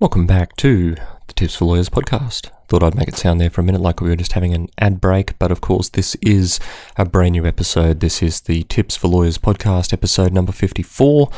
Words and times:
Welcome 0.00 0.28
back 0.28 0.54
to 0.58 0.94
the 1.26 1.32
Tips 1.34 1.56
for 1.56 1.64
Lawyers 1.64 1.88
podcast. 1.88 2.52
Thought 2.68 2.84
I'd 2.84 2.94
make 2.94 3.08
it 3.08 3.16
sound 3.16 3.40
there 3.40 3.50
for 3.50 3.62
a 3.62 3.64
minute 3.64 3.80
like 3.80 4.00
we 4.00 4.08
were 4.08 4.14
just 4.14 4.30
having 4.30 4.54
an 4.54 4.68
ad 4.78 5.00
break, 5.00 5.36
but 5.40 5.50
of 5.50 5.60
course, 5.60 5.88
this 5.88 6.14
is 6.22 6.60
a 6.96 7.04
brand 7.04 7.32
new 7.32 7.44
episode. 7.44 7.98
This 7.98 8.22
is 8.22 8.42
the 8.42 8.62
Tips 8.62 8.96
for 8.96 9.08
Lawyers 9.08 9.38
podcast, 9.38 9.92
episode 9.92 10.32
number 10.32 10.52
54. 10.52 11.28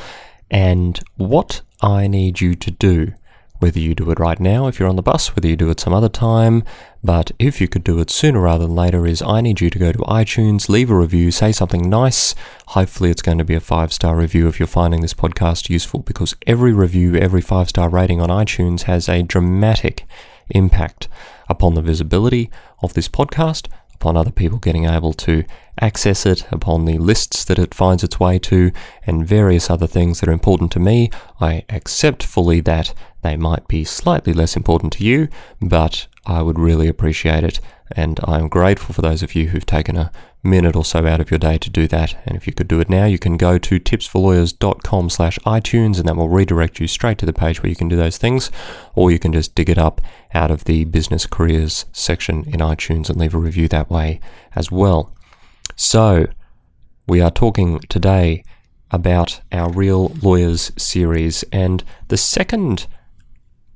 And 0.50 1.00
what 1.16 1.62
I 1.80 2.06
need 2.06 2.42
you 2.42 2.54
to 2.56 2.70
do 2.70 3.14
whether 3.60 3.78
you 3.78 3.94
do 3.94 4.10
it 4.10 4.18
right 4.18 4.40
now 4.40 4.66
if 4.66 4.78
you're 4.78 4.88
on 4.88 4.96
the 4.96 5.02
bus, 5.02 5.34
whether 5.36 5.46
you 5.46 5.56
do 5.56 5.70
it 5.70 5.78
some 5.78 5.92
other 5.92 6.08
time, 6.08 6.64
but 7.04 7.30
if 7.38 7.60
you 7.60 7.68
could 7.68 7.84
do 7.84 7.98
it 8.00 8.10
sooner 8.10 8.40
rather 8.40 8.66
than 8.66 8.74
later, 8.74 9.06
is 9.06 9.22
I 9.22 9.40
need 9.40 9.60
you 9.60 9.70
to 9.70 9.78
go 9.78 9.92
to 9.92 9.98
iTunes, 10.00 10.68
leave 10.68 10.90
a 10.90 10.96
review, 10.96 11.30
say 11.30 11.52
something 11.52 11.88
nice. 11.88 12.34
Hopefully, 12.68 13.10
it's 13.10 13.22
going 13.22 13.38
to 13.38 13.44
be 13.44 13.54
a 13.54 13.60
five 13.60 13.92
star 13.92 14.16
review 14.16 14.48
if 14.48 14.58
you're 14.58 14.66
finding 14.66 15.00
this 15.00 15.14
podcast 15.14 15.70
useful, 15.70 16.00
because 16.00 16.34
every 16.46 16.72
review, 16.72 17.14
every 17.16 17.40
five 17.40 17.68
star 17.68 17.88
rating 17.88 18.20
on 18.20 18.28
iTunes 18.28 18.82
has 18.82 19.08
a 19.08 19.22
dramatic 19.22 20.04
impact 20.50 21.08
upon 21.48 21.74
the 21.74 21.82
visibility 21.82 22.50
of 22.82 22.94
this 22.94 23.08
podcast 23.08 23.68
upon 24.00 24.16
other 24.16 24.30
people 24.30 24.58
getting 24.58 24.86
able 24.86 25.12
to 25.12 25.44
access 25.78 26.24
it, 26.24 26.46
upon 26.50 26.86
the 26.86 26.96
lists 26.96 27.44
that 27.44 27.58
it 27.58 27.74
finds 27.74 28.02
its 28.02 28.18
way 28.18 28.38
to, 28.38 28.72
and 29.06 29.26
various 29.26 29.68
other 29.68 29.86
things 29.86 30.20
that 30.20 30.28
are 30.28 30.32
important 30.32 30.72
to 30.72 30.80
me. 30.80 31.10
I 31.38 31.64
accept 31.68 32.22
fully 32.22 32.60
that 32.62 32.94
they 33.20 33.36
might 33.36 33.68
be 33.68 33.84
slightly 33.84 34.32
less 34.32 34.56
important 34.56 34.94
to 34.94 35.04
you, 35.04 35.28
but 35.60 36.06
I 36.24 36.40
would 36.40 36.58
really 36.58 36.88
appreciate 36.88 37.44
it. 37.44 37.60
And 37.92 38.20
I'm 38.24 38.48
grateful 38.48 38.94
for 38.94 39.02
those 39.02 39.22
of 39.22 39.34
you 39.34 39.48
who've 39.48 39.66
taken 39.66 39.96
a 39.96 40.12
minute 40.42 40.76
or 40.76 40.84
so 40.84 41.06
out 41.06 41.20
of 41.20 41.30
your 41.30 41.38
day 41.38 41.58
to 41.58 41.70
do 41.70 41.86
that. 41.88 42.16
And 42.24 42.36
if 42.36 42.46
you 42.46 42.52
could 42.52 42.68
do 42.68 42.80
it 42.80 42.88
now, 42.88 43.04
you 43.04 43.18
can 43.18 43.36
go 43.36 43.58
to 43.58 43.80
tipsforlawyers.com 43.80 45.10
slash 45.10 45.38
iTunes 45.40 45.98
and 45.98 46.08
that 46.08 46.16
will 46.16 46.28
redirect 46.28 46.80
you 46.80 46.86
straight 46.86 47.18
to 47.18 47.26
the 47.26 47.32
page 47.32 47.62
where 47.62 47.70
you 47.70 47.76
can 47.76 47.88
do 47.88 47.96
those 47.96 48.18
things. 48.18 48.50
Or 48.94 49.10
you 49.10 49.18
can 49.18 49.32
just 49.32 49.54
dig 49.54 49.68
it 49.68 49.78
up 49.78 50.00
out 50.32 50.50
of 50.50 50.64
the 50.64 50.84
business 50.84 51.26
careers 51.26 51.86
section 51.92 52.44
in 52.46 52.60
iTunes 52.60 53.10
and 53.10 53.18
leave 53.18 53.34
a 53.34 53.38
review 53.38 53.68
that 53.68 53.90
way 53.90 54.20
as 54.54 54.70
well. 54.70 55.14
So, 55.76 56.26
we 57.06 57.20
are 57.20 57.30
talking 57.30 57.80
today 57.88 58.44
about 58.90 59.40
our 59.52 59.70
Real 59.72 60.08
Lawyers 60.22 60.72
series 60.76 61.44
and 61.52 61.82
the 62.08 62.16
second 62.16 62.86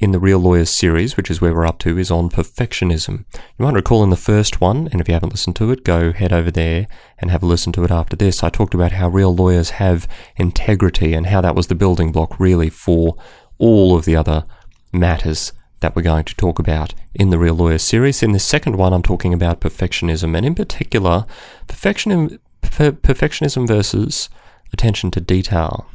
in 0.04 0.10
the 0.10 0.20
Real 0.20 0.38
Lawyers 0.38 0.68
series, 0.68 1.16
which 1.16 1.30
is 1.30 1.40
where 1.40 1.54
we're 1.54 1.64
up 1.64 1.78
to, 1.78 1.96
is 1.96 2.10
on 2.10 2.28
perfectionism. 2.28 3.24
You 3.32 3.64
might 3.64 3.72
recall 3.72 4.04
in 4.04 4.10
the 4.10 4.16
first 4.16 4.60
one, 4.60 4.86
and 4.92 5.00
if 5.00 5.08
you 5.08 5.14
haven't 5.14 5.32
listened 5.32 5.56
to 5.56 5.70
it, 5.70 5.82
go 5.82 6.12
head 6.12 6.30
over 6.30 6.50
there 6.50 6.86
and 7.18 7.30
have 7.30 7.42
a 7.42 7.46
listen 7.46 7.72
to 7.72 7.84
it 7.84 7.90
after 7.90 8.14
this. 8.14 8.42
I 8.42 8.50
talked 8.50 8.74
about 8.74 8.92
how 8.92 9.08
real 9.08 9.34
lawyers 9.34 9.70
have 9.70 10.06
integrity 10.36 11.14
and 11.14 11.28
how 11.28 11.40
that 11.40 11.54
was 11.54 11.68
the 11.68 11.74
building 11.74 12.12
block 12.12 12.38
really 12.38 12.68
for 12.68 13.16
all 13.56 13.96
of 13.96 14.04
the 14.04 14.14
other 14.14 14.44
matters 14.92 15.54
that 15.80 15.96
we're 15.96 16.02
going 16.02 16.24
to 16.26 16.36
talk 16.36 16.58
about 16.58 16.92
in 17.14 17.30
the 17.30 17.38
Real 17.38 17.54
Lawyers 17.54 17.82
series. 17.82 18.22
In 18.22 18.32
the 18.32 18.38
second 18.38 18.76
one, 18.76 18.92
I'm 18.92 19.02
talking 19.02 19.32
about 19.32 19.62
perfectionism, 19.62 20.36
and 20.36 20.44
in 20.44 20.54
particular, 20.54 21.24
per- 21.66 22.92
perfectionism 22.92 23.66
versus 23.66 24.28
attention 24.70 25.10
to 25.12 25.20
detail. 25.22 25.86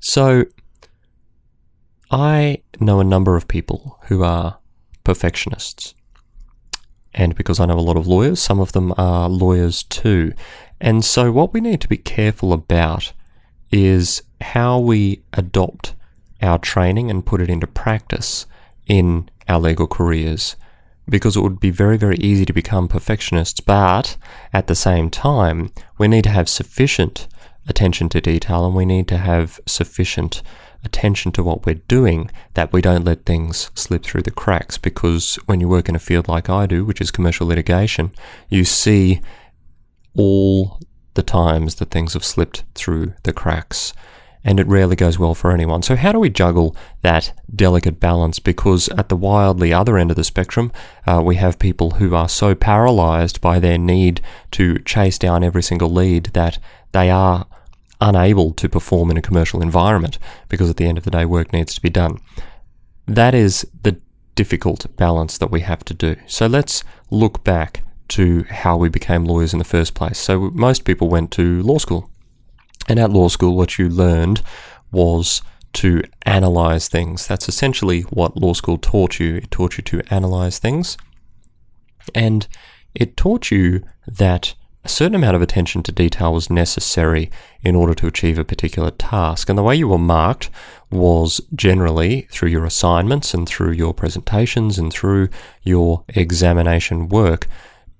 So, 0.00 0.44
I 2.12 2.62
know 2.78 3.00
a 3.00 3.04
number 3.04 3.36
of 3.36 3.48
people 3.48 3.98
who 4.08 4.22
are 4.22 4.58
perfectionists. 5.02 5.94
And 7.14 7.34
because 7.34 7.58
I 7.58 7.64
know 7.64 7.78
a 7.78 7.80
lot 7.80 7.96
of 7.96 8.06
lawyers, 8.06 8.38
some 8.38 8.60
of 8.60 8.72
them 8.72 8.92
are 8.98 9.30
lawyers 9.30 9.82
too. 9.84 10.34
And 10.78 11.04
so, 11.04 11.32
what 11.32 11.54
we 11.54 11.60
need 11.60 11.80
to 11.80 11.88
be 11.88 11.96
careful 11.96 12.52
about 12.52 13.12
is 13.70 14.22
how 14.42 14.78
we 14.78 15.22
adopt 15.32 15.94
our 16.42 16.58
training 16.58 17.10
and 17.10 17.24
put 17.24 17.40
it 17.40 17.48
into 17.48 17.66
practice 17.66 18.46
in 18.86 19.30
our 19.48 19.60
legal 19.60 19.86
careers. 19.86 20.56
Because 21.08 21.36
it 21.36 21.40
would 21.40 21.60
be 21.60 21.70
very, 21.70 21.96
very 21.96 22.16
easy 22.16 22.44
to 22.44 22.52
become 22.52 22.88
perfectionists, 22.88 23.60
but 23.60 24.16
at 24.52 24.66
the 24.66 24.74
same 24.74 25.10
time, 25.10 25.72
we 25.98 26.08
need 26.08 26.24
to 26.24 26.30
have 26.30 26.48
sufficient 26.48 27.26
attention 27.68 28.08
to 28.10 28.20
detail 28.20 28.66
and 28.66 28.74
we 28.74 28.84
need 28.84 29.08
to 29.08 29.18
have 29.18 29.60
sufficient 29.66 30.42
attention 30.84 31.32
to 31.32 31.42
what 31.42 31.64
we're 31.64 31.74
doing 31.74 32.30
that 32.54 32.72
we 32.72 32.80
don't 32.80 33.04
let 33.04 33.24
things 33.24 33.70
slip 33.74 34.02
through 34.04 34.22
the 34.22 34.30
cracks. 34.30 34.78
Because 34.78 35.36
when 35.46 35.60
you 35.60 35.68
work 35.68 35.88
in 35.88 35.96
a 35.96 36.00
field 36.00 36.28
like 36.28 36.50
I 36.50 36.66
do, 36.66 36.84
which 36.84 37.00
is 37.00 37.10
commercial 37.10 37.46
litigation, 37.46 38.12
you 38.48 38.64
see 38.64 39.20
all 40.16 40.80
the 41.14 41.22
times 41.22 41.76
that 41.76 41.90
things 41.90 42.14
have 42.14 42.24
slipped 42.24 42.64
through 42.74 43.14
the 43.22 43.32
cracks. 43.32 43.92
And 44.44 44.58
it 44.58 44.66
rarely 44.66 44.96
goes 44.96 45.20
well 45.20 45.36
for 45.36 45.52
anyone. 45.52 45.82
So, 45.82 45.94
how 45.94 46.10
do 46.10 46.18
we 46.18 46.28
juggle 46.28 46.74
that 47.02 47.32
delicate 47.54 48.00
balance? 48.00 48.40
Because 48.40 48.88
at 48.88 49.08
the 49.08 49.14
wildly 49.16 49.72
other 49.72 49.96
end 49.96 50.10
of 50.10 50.16
the 50.16 50.24
spectrum, 50.24 50.72
uh, 51.06 51.22
we 51.24 51.36
have 51.36 51.60
people 51.60 51.92
who 51.92 52.16
are 52.16 52.28
so 52.28 52.52
paralyzed 52.56 53.40
by 53.40 53.60
their 53.60 53.78
need 53.78 54.20
to 54.52 54.80
chase 54.80 55.16
down 55.16 55.44
every 55.44 55.62
single 55.62 55.90
lead 55.90 56.24
that 56.32 56.58
they 56.90 57.08
are 57.08 57.46
unable 58.02 58.52
to 58.52 58.68
perform 58.68 59.10
in 59.10 59.16
a 59.16 59.22
commercial 59.22 59.62
environment 59.62 60.18
because 60.48 60.68
at 60.68 60.76
the 60.76 60.86
end 60.86 60.98
of 60.98 61.04
the 61.04 61.10
day, 61.10 61.24
work 61.24 61.52
needs 61.52 61.74
to 61.74 61.80
be 61.80 61.88
done. 61.88 62.18
That 63.06 63.32
is 63.32 63.66
the 63.82 63.98
difficult 64.34 64.84
balance 64.96 65.38
that 65.38 65.52
we 65.52 65.60
have 65.60 65.84
to 65.84 65.94
do. 65.94 66.16
So 66.26 66.46
let's 66.46 66.82
look 67.10 67.44
back 67.44 67.82
to 68.08 68.42
how 68.50 68.76
we 68.76 68.88
became 68.88 69.24
lawyers 69.24 69.52
in 69.52 69.58
the 69.58 69.64
first 69.64 69.94
place. 69.94 70.18
So 70.18 70.50
most 70.50 70.84
people 70.84 71.08
went 71.08 71.30
to 71.32 71.62
law 71.62 71.78
school. 71.78 72.10
And 72.88 72.98
at 72.98 73.10
law 73.10 73.28
school, 73.28 73.56
what 73.56 73.78
you 73.78 73.88
learned 73.88 74.42
was 74.90 75.40
to 75.74 76.02
analyze 76.22 76.88
things. 76.88 77.26
That's 77.28 77.48
essentially 77.48 78.02
what 78.02 78.36
law 78.36 78.52
school 78.52 78.78
taught 78.78 79.20
you. 79.20 79.36
It 79.36 79.50
taught 79.52 79.78
you 79.78 79.84
to 79.84 80.02
analyze 80.12 80.58
things. 80.58 80.98
And 82.14 82.48
it 82.94 83.16
taught 83.16 83.52
you 83.52 83.84
that 84.06 84.54
a 84.84 84.88
certain 84.88 85.14
amount 85.14 85.36
of 85.36 85.42
attention 85.42 85.82
to 85.84 85.92
detail 85.92 86.32
was 86.32 86.50
necessary 86.50 87.30
in 87.62 87.76
order 87.76 87.94
to 87.94 88.06
achieve 88.06 88.38
a 88.38 88.44
particular 88.44 88.90
task. 88.90 89.48
And 89.48 89.56
the 89.56 89.62
way 89.62 89.76
you 89.76 89.88
were 89.88 89.98
marked 89.98 90.50
was 90.90 91.40
generally 91.54 92.22
through 92.32 92.48
your 92.48 92.64
assignments 92.64 93.32
and 93.32 93.48
through 93.48 93.72
your 93.72 93.94
presentations 93.94 94.78
and 94.78 94.92
through 94.92 95.28
your 95.62 96.04
examination 96.08 97.08
work. 97.08 97.46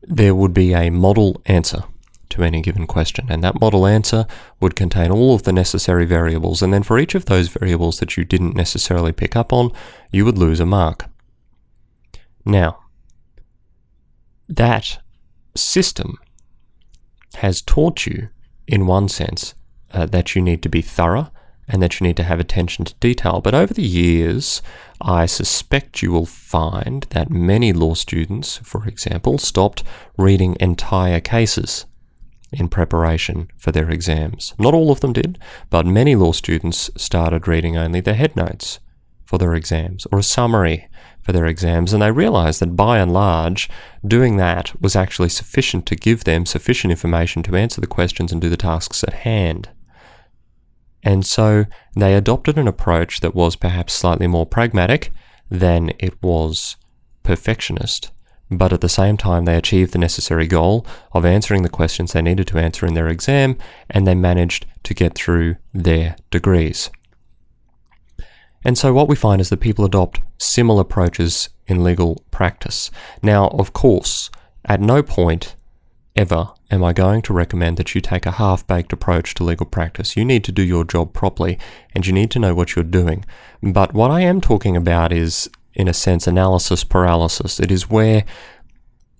There 0.02 0.34
would 0.34 0.52
be 0.52 0.74
a 0.74 0.90
model 0.90 1.40
answer 1.46 1.84
to 2.30 2.42
any 2.42 2.62
given 2.62 2.86
question, 2.86 3.26
and 3.28 3.44
that 3.44 3.60
model 3.60 3.86
answer 3.86 4.26
would 4.58 4.74
contain 4.74 5.10
all 5.10 5.34
of 5.34 5.44
the 5.44 5.52
necessary 5.52 6.06
variables. 6.06 6.62
And 6.62 6.72
then 6.72 6.82
for 6.82 6.98
each 6.98 7.14
of 7.14 7.26
those 7.26 7.48
variables 7.48 8.00
that 8.00 8.16
you 8.16 8.24
didn't 8.24 8.56
necessarily 8.56 9.12
pick 9.12 9.36
up 9.36 9.52
on, 9.52 9.70
you 10.10 10.24
would 10.24 10.38
lose 10.38 10.58
a 10.58 10.66
mark. 10.66 11.04
Now, 12.44 12.80
that 14.48 14.98
system 15.54 16.18
has 17.36 17.62
taught 17.62 18.06
you, 18.06 18.28
in 18.66 18.86
one 18.86 19.08
sense, 19.08 19.54
uh, 19.92 20.06
that 20.06 20.34
you 20.34 20.42
need 20.42 20.62
to 20.62 20.68
be 20.68 20.82
thorough 20.82 21.30
and 21.68 21.82
that 21.82 22.00
you 22.00 22.06
need 22.06 22.16
to 22.16 22.24
have 22.24 22.40
attention 22.40 22.84
to 22.84 22.94
detail. 22.94 23.40
But 23.40 23.54
over 23.54 23.72
the 23.72 23.82
years, 23.82 24.62
I 25.00 25.26
suspect 25.26 26.02
you 26.02 26.12
will 26.12 26.26
find 26.26 27.04
that 27.10 27.30
many 27.30 27.72
law 27.72 27.94
students, 27.94 28.58
for 28.58 28.86
example, 28.86 29.38
stopped 29.38 29.82
reading 30.16 30.56
entire 30.60 31.20
cases 31.20 31.86
in 32.52 32.68
preparation 32.68 33.48
for 33.56 33.72
their 33.72 33.90
exams. 33.90 34.54
Not 34.58 34.74
all 34.74 34.90
of 34.90 35.00
them 35.00 35.12
did, 35.12 35.38
but 35.70 35.86
many 35.86 36.14
law 36.14 36.32
students 36.32 36.90
started 36.96 37.48
reading 37.48 37.76
only 37.76 38.00
the 38.00 38.14
head 38.14 38.36
notes 38.36 38.78
for 39.24 39.38
their 39.38 39.54
exams 39.54 40.06
or 40.12 40.18
a 40.18 40.22
summary 40.22 40.88
for 41.22 41.32
their 41.32 41.46
exams, 41.46 41.92
and 41.92 42.02
they 42.02 42.10
realized 42.10 42.60
that 42.60 42.76
by 42.76 42.98
and 42.98 43.12
large, 43.12 43.70
doing 44.06 44.36
that 44.36 44.80
was 44.80 44.96
actually 44.96 45.28
sufficient 45.28 45.86
to 45.86 45.96
give 45.96 46.24
them 46.24 46.46
sufficient 46.46 46.90
information 46.90 47.42
to 47.44 47.56
answer 47.56 47.80
the 47.80 47.86
questions 47.86 48.32
and 48.32 48.40
do 48.40 48.48
the 48.48 48.56
tasks 48.56 49.04
at 49.04 49.12
hand. 49.12 49.70
And 51.02 51.26
so 51.26 51.66
they 51.96 52.14
adopted 52.14 52.58
an 52.58 52.68
approach 52.68 53.20
that 53.20 53.34
was 53.34 53.56
perhaps 53.56 53.92
slightly 53.92 54.26
more 54.26 54.46
pragmatic 54.46 55.12
than 55.50 55.92
it 55.98 56.20
was 56.22 56.76
perfectionist, 57.22 58.10
but 58.50 58.72
at 58.72 58.80
the 58.80 58.88
same 58.88 59.16
time 59.16 59.44
they 59.44 59.56
achieved 59.56 59.92
the 59.92 59.98
necessary 59.98 60.46
goal 60.46 60.86
of 61.12 61.24
answering 61.24 61.62
the 61.62 61.68
questions 61.68 62.12
they 62.12 62.22
needed 62.22 62.46
to 62.48 62.58
answer 62.58 62.86
in 62.86 62.94
their 62.94 63.08
exam, 63.08 63.56
and 63.90 64.06
they 64.06 64.14
managed 64.14 64.66
to 64.84 64.94
get 64.94 65.14
through 65.14 65.56
their 65.72 66.16
degrees. 66.30 66.90
And 68.64 68.78
so 68.78 68.92
what 68.92 69.08
we 69.08 69.16
find 69.16 69.40
is 69.40 69.50
that 69.50 69.60
people 69.60 69.84
adopt 69.84 70.20
similar 70.38 70.82
approaches 70.82 71.48
in 71.66 71.82
legal 71.82 72.24
practice. 72.30 72.90
Now, 73.22 73.48
of 73.48 73.72
course, 73.72 74.30
at 74.64 74.80
no 74.80 75.02
point 75.02 75.56
ever 76.14 76.50
am 76.70 76.84
I 76.84 76.92
going 76.92 77.22
to 77.22 77.32
recommend 77.32 77.76
that 77.76 77.94
you 77.94 78.00
take 78.00 78.26
a 78.26 78.32
half 78.32 78.66
baked 78.66 78.92
approach 78.92 79.34
to 79.34 79.44
legal 79.44 79.66
practice. 79.66 80.16
You 80.16 80.24
need 80.24 80.44
to 80.44 80.52
do 80.52 80.62
your 80.62 80.84
job 80.84 81.12
properly 81.12 81.58
and 81.94 82.06
you 82.06 82.12
need 82.12 82.30
to 82.32 82.38
know 82.38 82.54
what 82.54 82.76
you're 82.76 82.84
doing. 82.84 83.24
But 83.62 83.94
what 83.94 84.10
I 84.10 84.20
am 84.20 84.40
talking 84.40 84.76
about 84.76 85.12
is, 85.12 85.48
in 85.74 85.88
a 85.88 85.94
sense, 85.94 86.26
analysis 86.26 86.84
paralysis. 86.84 87.58
It 87.58 87.70
is 87.70 87.88
where 87.88 88.24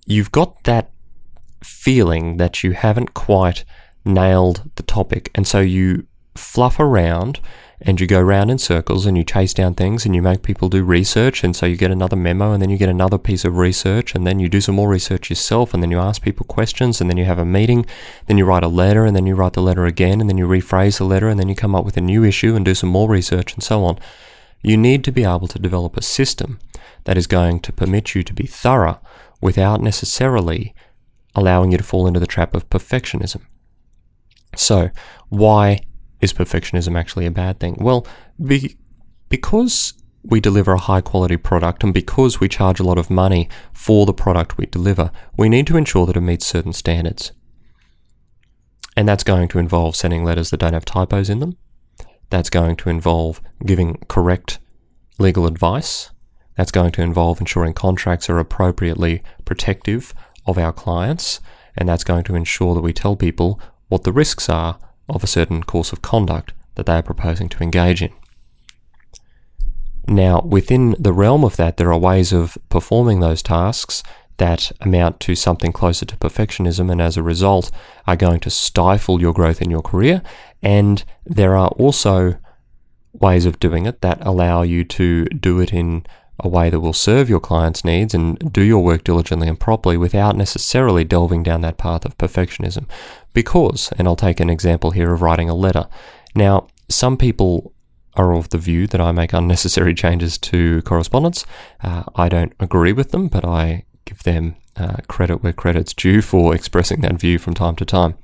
you've 0.05 0.31
got 0.31 0.63
that 0.65 0.91
feeling 1.63 2.37
that 2.37 2.63
you 2.63 2.73
haven't 2.73 3.13
quite 3.13 3.63
nailed 4.05 4.69
the 4.75 4.83
topic, 4.83 5.31
and 5.33 5.47
so 5.47 5.59
you 5.61 6.05
fluff 6.35 6.79
around 6.79 7.39
and 7.85 7.99
you 7.99 8.07
go 8.07 8.21
round 8.21 8.49
in 8.49 8.57
circles 8.57 9.05
and 9.05 9.17
you 9.17 9.23
chase 9.23 9.53
down 9.53 9.75
things 9.75 10.05
and 10.05 10.15
you 10.15 10.21
make 10.21 10.41
people 10.41 10.69
do 10.69 10.83
research 10.83 11.43
and 11.43 11.55
so 11.55 11.65
you 11.65 11.75
get 11.75 11.91
another 11.91 12.15
memo 12.15 12.53
and 12.53 12.61
then 12.61 12.69
you 12.69 12.77
get 12.77 12.89
another 12.89 13.17
piece 13.17 13.43
of 13.43 13.57
research 13.57 14.15
and 14.15 14.25
then 14.25 14.39
you 14.39 14.47
do 14.47 14.61
some 14.61 14.75
more 14.75 14.89
research 14.89 15.29
yourself 15.29 15.73
and 15.73 15.83
then 15.83 15.91
you 15.91 15.99
ask 15.99 16.21
people 16.21 16.45
questions 16.45 17.01
and 17.01 17.09
then 17.09 17.17
you 17.17 17.25
have 17.25 17.39
a 17.39 17.45
meeting 17.45 17.85
then 18.27 18.37
you 18.37 18.45
write 18.45 18.63
a 18.63 18.67
letter 18.69 19.05
and 19.05 19.15
then 19.15 19.25
you 19.25 19.35
write 19.35 19.53
the 19.53 19.61
letter 19.61 19.85
again 19.85 20.21
and 20.21 20.29
then 20.29 20.37
you 20.37 20.47
rephrase 20.47 20.97
the 20.97 21.03
letter 21.03 21.27
and 21.27 21.39
then 21.39 21.49
you 21.49 21.55
come 21.55 21.75
up 21.75 21.83
with 21.83 21.97
a 21.97 22.01
new 22.01 22.23
issue 22.23 22.55
and 22.55 22.63
do 22.63 22.73
some 22.73 22.89
more 22.89 23.09
research 23.09 23.53
and 23.53 23.61
so 23.61 23.83
on 23.83 23.99
you 24.61 24.77
need 24.77 25.03
to 25.03 25.11
be 25.11 25.25
able 25.25 25.47
to 25.47 25.59
develop 25.59 25.97
a 25.97 26.01
system 26.01 26.59
that 27.03 27.17
is 27.17 27.27
going 27.27 27.59
to 27.59 27.73
permit 27.73 28.15
you 28.15 28.23
to 28.23 28.33
be 28.33 28.47
thorough 28.47 28.99
without 29.41 29.81
necessarily 29.81 30.73
allowing 31.35 31.71
you 31.71 31.77
to 31.77 31.83
fall 31.83 32.07
into 32.07 32.19
the 32.19 32.27
trap 32.27 32.55
of 32.55 32.69
perfectionism. 32.69 33.41
So, 34.55 34.89
why 35.29 35.81
is 36.23 36.31
perfectionism 36.33 36.97
actually 36.97 37.25
a 37.25 37.31
bad 37.31 37.59
thing? 37.59 37.75
Well, 37.79 38.07
be, 38.43 38.77
because 39.27 39.93
we 40.23 40.39
deliver 40.39 40.71
a 40.71 40.79
high 40.79 41.01
quality 41.01 41.35
product 41.35 41.83
and 41.83 41.93
because 41.93 42.39
we 42.39 42.47
charge 42.47 42.79
a 42.79 42.83
lot 42.83 42.97
of 42.97 43.09
money 43.09 43.49
for 43.73 44.05
the 44.05 44.13
product 44.13 44.57
we 44.57 44.65
deliver, 44.65 45.11
we 45.37 45.49
need 45.49 45.67
to 45.67 45.75
ensure 45.75 46.05
that 46.05 46.15
it 46.15 46.21
meets 46.21 46.45
certain 46.45 46.71
standards. 46.71 47.33
And 48.95 49.07
that's 49.07 49.25
going 49.25 49.49
to 49.49 49.59
involve 49.59 49.97
sending 49.97 50.23
letters 50.23 50.49
that 50.51 50.61
don't 50.61 50.73
have 50.73 50.85
typos 50.85 51.29
in 51.29 51.39
them. 51.39 51.57
That's 52.29 52.49
going 52.49 52.77
to 52.77 52.89
involve 52.89 53.41
giving 53.65 53.97
correct 54.07 54.59
legal 55.19 55.45
advice. 55.45 56.09
That's 56.55 56.71
going 56.71 56.91
to 56.93 57.01
involve 57.01 57.41
ensuring 57.41 57.73
contracts 57.73 58.29
are 58.29 58.39
appropriately 58.39 59.23
protective 59.43 60.13
of 60.45 60.57
our 60.57 60.71
clients. 60.71 61.41
And 61.75 61.89
that's 61.89 62.03
going 62.05 62.23
to 62.25 62.35
ensure 62.35 62.75
that 62.75 62.81
we 62.81 62.93
tell 62.93 63.17
people 63.17 63.59
what 63.89 64.03
the 64.03 64.13
risks 64.13 64.47
are 64.47 64.77
of 65.09 65.23
a 65.23 65.27
certain 65.27 65.63
course 65.63 65.91
of 65.91 66.01
conduct 66.01 66.53
that 66.75 66.85
they 66.85 66.93
are 66.93 67.03
proposing 67.03 67.49
to 67.49 67.63
engage 67.63 68.01
in. 68.01 68.11
Now, 70.07 70.41
within 70.41 70.95
the 70.99 71.13
realm 71.13 71.43
of 71.45 71.55
that, 71.57 71.77
there 71.77 71.91
are 71.93 71.99
ways 71.99 72.33
of 72.33 72.57
performing 72.69 73.19
those 73.19 73.41
tasks 73.41 74.03
that 74.37 74.71
amount 74.81 75.19
to 75.21 75.35
something 75.35 75.71
closer 75.71 76.05
to 76.05 76.17
perfectionism 76.17 76.91
and 76.91 77.01
as 77.01 77.15
a 77.15 77.23
result 77.23 77.71
are 78.07 78.15
going 78.15 78.39
to 78.41 78.49
stifle 78.49 79.21
your 79.21 79.33
growth 79.33 79.61
in 79.61 79.69
your 79.69 79.81
career. 79.81 80.21
And 80.61 81.03
there 81.25 81.55
are 81.55 81.69
also 81.69 82.37
ways 83.13 83.45
of 83.45 83.59
doing 83.59 83.85
it 83.85 84.01
that 84.01 84.25
allow 84.25 84.63
you 84.63 84.83
to 84.83 85.25
do 85.25 85.59
it 85.59 85.71
in 85.71 86.05
a 86.39 86.47
way 86.47 86.69
that 86.69 86.79
will 86.79 86.93
serve 86.93 87.29
your 87.29 87.39
client's 87.39 87.85
needs 87.85 88.13
and 88.13 88.51
do 88.51 88.61
your 88.61 88.83
work 88.83 89.03
diligently 89.03 89.47
and 89.47 89.59
properly 89.59 89.97
without 89.97 90.35
necessarily 90.35 91.03
delving 91.03 91.43
down 91.43 91.61
that 91.61 91.77
path 91.77 92.05
of 92.05 92.17
perfectionism. 92.17 92.85
Because, 93.33 93.91
and 93.97 94.07
I'll 94.07 94.15
take 94.15 94.39
an 94.39 94.49
example 94.49 94.91
here 94.91 95.13
of 95.13 95.21
writing 95.21 95.49
a 95.49 95.55
letter. 95.55 95.87
Now, 96.35 96.67
some 96.89 97.17
people 97.17 97.73
are 98.15 98.33
of 98.33 98.49
the 98.49 98.57
view 98.57 98.87
that 98.87 99.01
I 99.01 99.11
make 99.11 99.33
unnecessary 99.33 99.93
changes 100.03 100.37
to 100.39 100.81
correspondence. 100.83 101.45
Uh, 101.81 102.03
I 102.15 102.29
don't 102.29 102.53
agree 102.59 102.93
with 102.93 103.11
them, 103.11 103.27
but 103.27 103.45
I 103.45 103.85
give 104.05 104.23
them 104.23 104.55
uh, 104.75 104.97
credit 105.07 105.43
where 105.43 105.53
credit's 105.53 105.93
due 105.93 106.21
for 106.21 106.55
expressing 106.55 107.01
that 107.01 107.19
view 107.19 107.37
from 107.37 107.53
time 107.53 107.75
to 107.77 107.85
time. 107.85 108.15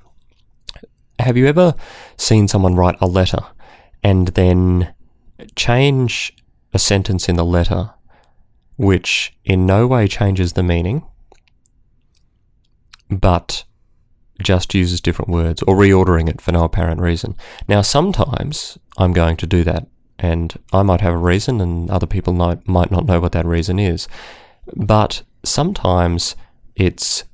Have 1.19 1.38
you 1.38 1.47
ever 1.47 1.75
seen 2.17 2.47
someone 2.47 2.75
write 2.75 2.95
a 3.01 3.07
letter 3.07 3.39
and 4.01 4.29
then 4.29 4.94
change 5.56 6.33
a 6.73 6.79
sentence 6.79 7.27
in 7.27 7.35
the 7.35 7.45
letter 7.45 7.91
which 8.80 9.34
in 9.44 9.66
no 9.66 9.86
way 9.86 10.08
changes 10.08 10.54
the 10.54 10.64
meaning, 10.64 11.04
but 13.10 13.66
just 14.42 14.74
uses 14.74 15.02
different 15.02 15.30
words 15.30 15.62
or 15.64 15.76
reordering 15.76 16.30
it 16.30 16.40
for 16.40 16.54
no 16.54 16.64
apparent 16.64 17.02
reason. 17.02 17.36
Now, 17.68 17.81
sometimes 17.81 18.78
I'm 18.98 19.12
going 19.12 19.36
to 19.36 19.46
do 19.46 19.66
that, 19.66 19.86
and 20.18 20.58
I 20.72 20.84
might 20.84 21.02
have 21.02 21.14
a 21.14 21.18
reason, 21.18 21.60
and 21.60 21.92
other 21.92 22.08
people 22.08 22.31
might, 22.31 22.66
not 22.66 23.06
know 23.06 23.20
what 23.20 23.34
that 23.34 23.46
reason 23.46 23.80
is. 23.80 24.08
But 24.78 25.24
sometimes 25.44 26.38
it's 26.78 27.26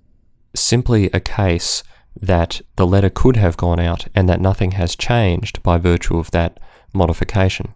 simply 0.56 1.12
a 1.12 1.20
case 1.20 1.84
that 2.20 2.60
the 2.76 2.88
letter 2.88 3.12
could 3.12 3.36
have 3.36 3.56
gone 3.56 3.80
out 3.80 4.08
and 4.16 4.28
that 4.28 4.42
nothing 4.42 4.72
has 4.72 4.96
changed 4.96 5.62
by 5.62 5.78
virtue 5.78 6.18
of 6.18 6.32
that 6.32 6.60
modification. 6.92 7.76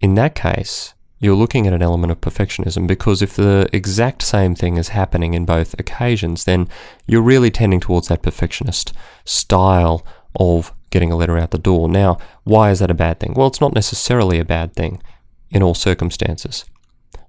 In 0.00 0.14
that 0.14 0.36
case, 0.36 0.94
you're 1.20 1.34
looking 1.34 1.66
at 1.66 1.72
an 1.72 1.82
element 1.82 2.12
of 2.12 2.20
perfectionism 2.20 2.86
because 2.86 3.22
if 3.22 3.34
the 3.34 3.68
exact 3.72 4.22
same 4.22 4.54
thing 4.54 4.76
is 4.76 4.88
happening 4.88 5.34
in 5.34 5.44
both 5.44 5.78
occasions, 5.78 6.44
then 6.44 6.68
you're 7.06 7.22
really 7.22 7.50
tending 7.50 7.80
towards 7.80 8.08
that 8.08 8.22
perfectionist 8.22 8.92
style 9.24 10.06
of 10.36 10.72
getting 10.90 11.10
a 11.10 11.16
letter 11.16 11.36
out 11.36 11.50
the 11.50 11.58
door. 11.58 11.88
Now, 11.88 12.18
why 12.44 12.70
is 12.70 12.78
that 12.78 12.90
a 12.90 12.94
bad 12.94 13.20
thing? 13.20 13.34
Well, 13.34 13.48
it's 13.48 13.60
not 13.60 13.74
necessarily 13.74 14.38
a 14.38 14.44
bad 14.44 14.74
thing 14.74 15.02
in 15.50 15.62
all 15.62 15.74
circumstances. 15.74 16.64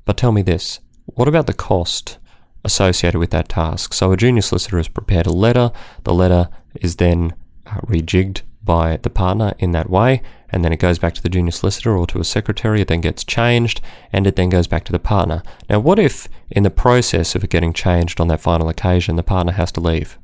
But 0.06 0.18
tell 0.18 0.32
me 0.32 0.42
this 0.42 0.80
what 1.06 1.28
about 1.28 1.48
the 1.48 1.54
cost 1.54 2.20
associated 2.64 3.18
with 3.18 3.32
that 3.32 3.50
task? 3.50 3.94
So, 3.94 4.12
a 4.12 4.18
junior 4.18 4.42
solicitor 4.42 4.78
has 4.78 4.88
prepared 4.88 5.26
a 5.26 5.34
letter, 5.34 5.72
the 6.04 6.14
letter 6.14 6.50
is 6.76 6.98
then 6.98 7.34
uh, 7.66 7.82
rejigged 7.82 8.42
by 8.64 8.98
the 8.98 9.10
partner 9.10 9.54
in 9.58 9.72
that 9.72 9.90
way, 9.90 10.22
and 10.52 10.64
then 10.64 10.74
it 10.74 10.80
goes 10.80 11.00
back 11.00 11.14
to 11.16 11.24
the 11.24 11.30
junior 11.30 11.52
solicitor 11.52 11.96
or 11.96 12.08
to 12.08 12.20
a 12.20 12.24
secretary, 12.24 12.82
it 12.82 12.88
then 12.88 13.02
gets 13.02 13.24
changed, 13.24 13.82
and 14.12 14.26
it 14.26 14.36
then 14.36 14.50
goes 14.50 14.68
back 14.68 14.84
to 14.86 14.92
the 14.92 15.00
partner. 15.00 15.44
Now, 15.70 15.80
what 15.80 16.00
if 16.00 16.28
in 16.50 16.64
the 16.64 16.70
process 16.70 17.36
of 17.36 17.44
it 17.44 17.50
getting 17.50 17.74
changed 17.74 18.20
on 18.20 18.28
that 18.30 18.42
final 18.42 18.70
occasion, 18.70 19.16
the 19.16 19.24
partner 19.24 19.54
has 19.54 19.72
to 19.74 19.80
leave? 19.80 20.18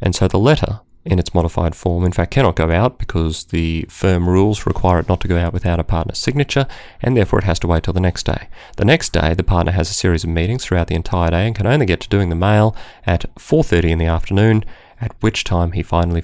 And 0.00 0.14
so 0.14 0.28
the 0.28 0.38
letter, 0.38 0.80
in 1.04 1.18
its 1.18 1.34
modified 1.34 1.74
form, 1.74 2.04
in 2.04 2.12
fact, 2.12 2.32
cannot 2.32 2.56
go 2.56 2.70
out 2.70 2.98
because 2.98 3.44
the 3.46 3.86
firm 3.88 4.28
rules 4.28 4.66
require 4.66 5.00
it 5.00 5.08
not 5.08 5.20
to 5.20 5.28
go 5.28 5.38
out 5.38 5.52
without 5.52 5.80
a 5.80 5.84
partner's 5.84 6.18
signature, 6.18 6.66
and 7.00 7.16
therefore 7.16 7.38
it 7.38 7.44
has 7.44 7.58
to 7.60 7.66
wait 7.66 7.84
till 7.84 7.94
the 7.94 8.00
next 8.00 8.26
day. 8.26 8.48
The 8.76 8.84
next 8.84 9.12
day, 9.12 9.34
the 9.34 9.42
partner 9.42 9.72
has 9.72 9.90
a 9.90 9.94
series 9.94 10.24
of 10.24 10.30
meetings 10.30 10.64
throughout 10.64 10.88
the 10.88 10.94
entire 10.94 11.30
day 11.30 11.46
and 11.46 11.56
can 11.56 11.66
only 11.66 11.86
get 11.86 12.00
to 12.00 12.08
doing 12.08 12.28
the 12.28 12.34
mail 12.34 12.76
at 13.06 13.24
4:30 13.36 13.90
in 13.90 13.98
the 13.98 14.06
afternoon, 14.06 14.64
at 15.00 15.14
which 15.20 15.44
time 15.44 15.72
he 15.72 15.82
finally 15.82 16.22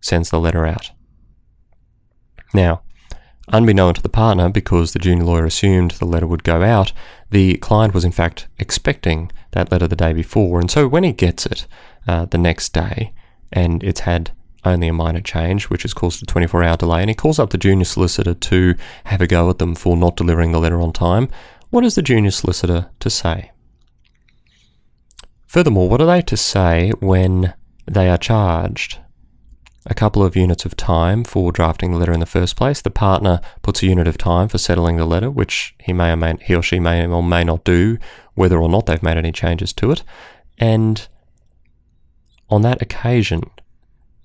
sends 0.00 0.30
the 0.30 0.40
letter 0.40 0.66
out. 0.66 0.92
Now, 2.54 2.82
unbeknown 3.48 3.94
to 3.94 4.02
the 4.02 4.08
partner, 4.08 4.48
because 4.48 4.92
the 4.92 4.98
junior 4.98 5.24
lawyer 5.24 5.44
assumed 5.44 5.90
the 5.92 6.06
letter 6.06 6.26
would 6.26 6.44
go 6.44 6.62
out, 6.62 6.92
the 7.30 7.56
client 7.58 7.92
was 7.92 8.04
in 8.04 8.12
fact 8.12 8.46
expecting 8.58 9.30
that 9.50 9.70
letter 9.70 9.88
the 9.88 9.96
day 9.96 10.12
before, 10.12 10.60
and 10.60 10.70
so 10.70 10.88
when 10.88 11.04
he 11.04 11.12
gets 11.12 11.44
it 11.44 11.66
uh, 12.06 12.24
the 12.26 12.38
next 12.38 12.72
day, 12.72 13.12
and 13.52 13.82
it's 13.82 14.00
had 14.00 14.30
only 14.64 14.88
a 14.88 14.92
minor 14.92 15.20
change, 15.20 15.64
which 15.64 15.82
has 15.82 15.92
caused 15.92 16.22
a 16.22 16.26
24 16.26 16.62
hour 16.62 16.76
delay, 16.76 17.00
and 17.00 17.10
he 17.10 17.14
calls 17.14 17.38
up 17.38 17.50
the 17.50 17.58
junior 17.58 17.84
solicitor 17.84 18.34
to 18.34 18.74
have 19.04 19.20
a 19.20 19.26
go 19.26 19.50
at 19.50 19.58
them 19.58 19.74
for 19.74 19.96
not 19.96 20.16
delivering 20.16 20.52
the 20.52 20.60
letter 20.60 20.80
on 20.80 20.92
time, 20.92 21.28
what 21.70 21.84
is 21.84 21.96
the 21.96 22.02
junior 22.02 22.30
solicitor 22.30 22.88
to 23.00 23.10
say? 23.10 23.50
Furthermore, 25.46 25.88
what 25.88 26.00
are 26.00 26.06
they 26.06 26.22
to 26.22 26.36
say 26.36 26.92
when 27.00 27.54
they 27.86 28.08
are 28.08 28.18
charged 28.18 28.98
a 29.86 29.94
couple 29.94 30.22
of 30.22 30.36
units 30.36 30.64
of 30.64 30.76
time 30.76 31.24
for 31.24 31.52
drafting 31.52 31.92
the 31.92 31.98
letter 31.98 32.12
in 32.12 32.20
the 32.20 32.26
first 32.26 32.56
place. 32.56 32.80
The 32.80 32.90
partner 32.90 33.40
puts 33.62 33.82
a 33.82 33.86
unit 33.86 34.08
of 34.08 34.16
time 34.16 34.48
for 34.48 34.58
settling 34.58 34.96
the 34.96 35.04
letter, 35.04 35.30
which 35.30 35.74
he 35.78 35.92
may 35.92 36.12
or 36.12 36.16
may 36.16 36.36
he 36.40 36.54
or 36.54 36.62
she 36.62 36.80
may 36.80 37.06
or 37.06 37.22
may 37.22 37.44
not 37.44 37.64
do, 37.64 37.98
whether 38.34 38.58
or 38.58 38.68
not 38.68 38.86
they've 38.86 39.02
made 39.02 39.18
any 39.18 39.32
changes 39.32 39.72
to 39.74 39.90
it. 39.90 40.02
And 40.58 41.06
on 42.48 42.62
that 42.62 42.80
occasion, 42.80 43.50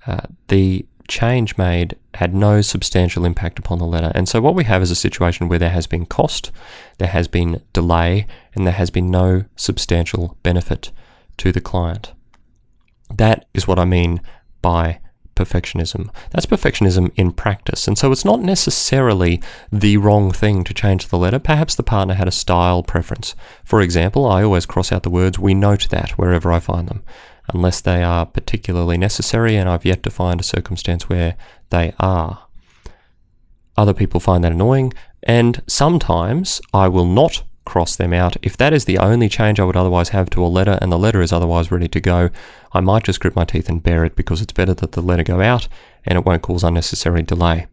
uh, 0.08 0.22
the 0.48 0.86
change 1.10 1.58
made 1.58 1.98
had 2.14 2.34
no 2.34 2.62
substantial 2.62 3.26
impact 3.26 3.60
upon 3.60 3.80
the 3.80 3.86
letter. 3.86 4.12
And 4.16 4.30
so 4.30 4.40
what 4.40 4.56
we 4.56 4.64
have 4.66 4.82
is 4.82 4.92
a 4.92 4.96
situation 4.96 5.50
where 5.50 5.60
there 5.60 5.72
has 5.72 5.88
been 5.88 6.06
cost, 6.06 6.52
there 7.00 7.08
has 7.10 7.28
been 7.28 7.62
delay, 7.74 8.28
and 8.54 8.66
there 8.66 8.74
has 8.74 8.90
been 8.90 9.10
no 9.10 9.46
substantial 9.56 10.38
benefit 10.44 10.92
to 11.38 11.52
the 11.52 11.62
client. 11.62 12.14
That 13.14 13.48
is 13.54 13.68
what 13.68 13.80
I 13.80 13.86
mean 13.86 14.22
by 14.62 15.00
perfectionism. 15.40 16.10
That's 16.32 16.46
perfectionism 16.46 17.12
in 17.16 17.32
practice. 17.32 17.88
And 17.88 17.98
so 17.98 18.12
it's 18.12 18.26
not 18.26 18.42
necessarily 18.42 19.42
the 19.72 19.96
wrong 19.96 20.32
thing 20.32 20.66
to 20.66 20.74
change 20.74 21.08
the 21.08 21.18
letter. 21.18 21.40
Perhaps 21.40 21.76
the 21.76 21.84
partner 21.84 22.16
had 22.16 22.28
a 22.28 22.32
style 22.32 22.84
preference. 22.84 23.36
For 23.64 23.82
example, 23.82 24.26
I 24.26 24.44
always 24.44 24.66
cross 24.66 24.92
out 24.92 25.04
the 25.04 25.10
words 25.10 25.40
we 25.40 25.54
note 25.54 25.88
that 25.90 26.12
wherever 26.12 26.52
I 26.52 26.60
find 26.60 26.90
them, 26.90 27.04
unless 27.54 27.80
they 27.80 28.04
are 28.04 28.26
particularly 28.26 28.98
necessary, 28.98 29.56
and 29.56 29.70
I've 29.70 29.86
yet 29.86 30.04
to 30.04 30.10
find 30.10 30.42
a 30.42 30.44
circumstance 30.44 31.08
where 31.08 31.38
they 31.70 31.94
are. 32.00 32.46
Other 33.78 33.94
people 33.94 34.20
find 34.20 34.44
that 34.44 34.52
annoying, 34.52 34.92
and 35.24 35.62
sometimes 35.68 36.60
I 36.74 36.90
will 36.90 37.08
not 37.08 37.44
cross 37.70 37.96
them 37.96 38.14
out. 38.14 38.36
If 38.42 38.58
that 38.58 38.74
is 38.74 38.86
the 38.86 38.98
only 38.98 39.30
change 39.30 39.60
I 39.60 39.64
would 39.64 39.78
otherwise 39.78 40.10
have 40.10 40.32
to 40.32 40.44
a 40.44 40.48
letter 40.48 40.80
and 40.82 40.92
the 40.92 40.98
letter 40.98 41.22
is 41.22 41.32
otherwise 41.32 41.70
ready 41.70 41.88
to 41.88 42.02
go, 42.02 42.32
I 42.74 42.80
might 42.80 43.04
just 43.04 43.20
grit 43.20 43.36
my 43.36 43.46
teeth 43.46 43.70
and 43.70 43.84
bear 43.84 44.04
it 44.04 44.16
because 44.16 44.42
it's 44.42 44.54
better 44.54 44.74
that 44.74 44.94
the 44.94 45.04
letter 45.04 45.22
go 45.22 45.40
out 45.40 45.68
and 46.04 46.18
it 46.18 46.26
won't 46.26 46.42
cause 46.42 46.64
unnecessary 46.64 47.22
delay. 47.22 47.68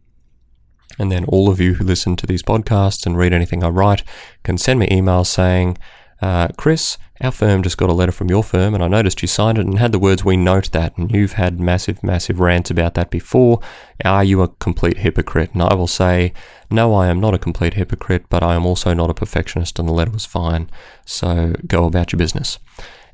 And 0.99 1.11
then 1.11 1.25
all 1.25 1.49
of 1.49 1.59
you 1.59 1.73
who 1.73 1.83
listen 1.83 2.15
to 2.17 2.27
these 2.27 2.43
podcasts 2.43 3.07
and 3.07 3.17
read 3.17 3.33
anything 3.33 3.63
I 3.63 3.69
write 3.69 4.03
can 4.43 4.59
send 4.59 4.79
me 4.79 4.87
emails 4.87 5.25
saying, 5.25 5.79
uh, 6.21 6.47
Chris, 6.57 6.97
our 7.21 7.31
firm 7.31 7.63
just 7.63 7.77
got 7.77 7.89
a 7.89 7.93
letter 7.93 8.11
from 8.11 8.29
your 8.29 8.43
firm, 8.43 8.73
and 8.73 8.83
I 8.83 8.87
noticed 8.87 9.21
you 9.21 9.27
signed 9.27 9.57
it 9.57 9.65
and 9.65 9.79
had 9.79 9.91
the 9.91 9.99
words, 9.99 10.23
We 10.23 10.37
note 10.37 10.71
that, 10.71 10.97
and 10.97 11.11
you've 11.11 11.33
had 11.33 11.59
massive, 11.59 12.03
massive 12.03 12.39
rants 12.39 12.71
about 12.71 12.93
that 12.95 13.09
before. 13.09 13.59
Are 14.03 14.23
you 14.23 14.41
a 14.41 14.47
complete 14.47 14.97
hypocrite? 14.97 15.51
And 15.53 15.61
I 15.61 15.73
will 15.73 15.87
say, 15.87 16.33
No, 16.69 16.93
I 16.93 17.07
am 17.07 17.19
not 17.19 17.33
a 17.33 17.39
complete 17.39 17.75
hypocrite, 17.75 18.25
but 18.29 18.43
I 18.43 18.55
am 18.55 18.65
also 18.65 18.93
not 18.93 19.09
a 19.09 19.15
perfectionist, 19.15 19.79
and 19.79 19.87
the 19.87 19.93
letter 19.93 20.11
was 20.11 20.25
fine. 20.25 20.69
So 21.05 21.55
go 21.65 21.85
about 21.85 22.11
your 22.11 22.17
business. 22.17 22.59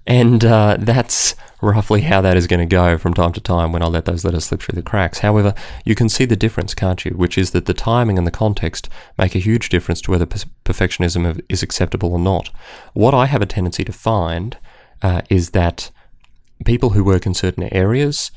And 0.05 0.43
uh, 0.43 0.77
that's 0.79 1.35
roughly 1.61 2.01
how 2.01 2.19
that 2.21 2.35
is 2.35 2.45
going 2.45 2.59
to 2.59 2.65
go 2.65 2.97
from 2.97 3.13
time 3.13 3.31
to 3.31 3.41
time 3.41 3.71
when 3.71 3.81
I 3.81 3.85
let 3.87 4.05
those 4.05 4.25
letters 4.25 4.45
slip 4.45 4.61
through 4.61 4.75
the 4.75 4.81
cracks. 4.81 5.19
However, 5.19 5.53
you 5.85 5.95
can 5.95 6.09
see 6.09 6.25
the 6.25 6.35
difference, 6.35 6.73
can't 6.73 7.03
you? 7.05 7.11
Which 7.11 7.37
is 7.37 7.51
that 7.51 7.65
the 7.65 7.73
timing 7.73 8.17
and 8.17 8.27
the 8.27 8.31
context 8.31 8.89
make 9.17 9.33
a 9.33 9.39
huge 9.39 9.69
difference 9.69 10.01
to 10.01 10.11
whether 10.11 10.25
perfectionism 10.25 11.41
is 11.47 11.63
acceptable 11.63 12.11
or 12.11 12.19
not. 12.19 12.49
What 12.93 13.13
I 13.13 13.27
have 13.27 13.41
a 13.41 13.45
tendency 13.45 13.85
to 13.85 13.93
find 13.93 14.57
uh, 15.01 15.21
is 15.29 15.51
that 15.51 15.89
people 16.65 16.91
who 16.91 17.03
work 17.03 17.25
in 17.25 17.33
certain 17.33 17.73
areas 17.73 18.31